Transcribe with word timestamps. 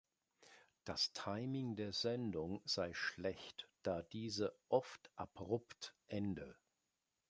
Das 0.83 1.13
„Timing 1.13 1.75
der 1.75 1.93
Sendung“ 1.93 2.63
sei 2.65 2.91
schlecht, 2.91 3.69
da 3.83 4.01
diese 4.01 4.57
„oft 4.67 5.11
abrupt“ 5.15 5.93
ende. 6.07 6.55